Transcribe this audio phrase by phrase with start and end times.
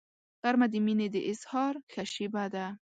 [0.41, 2.65] غرمه د مینې د اظهار ښه شیبه ده